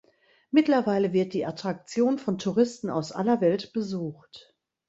Mittlerweile 0.49 1.13
wird 1.13 1.35
die 1.35 1.45
Attraktion 1.45 2.17
von 2.17 2.39
Touristen 2.39 2.89
aus 2.89 3.11
aller 3.11 3.39
Welt 3.39 3.71
besucht. 3.71 4.55